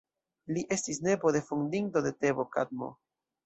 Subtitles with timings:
[0.55, 2.95] Li estis nepo de fondinto de Tebo Kadmo.